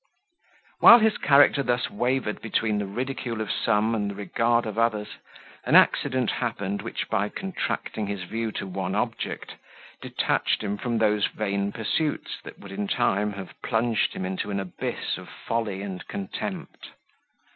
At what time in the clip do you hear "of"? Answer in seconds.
3.39-3.51, 4.65-4.79, 15.19-15.29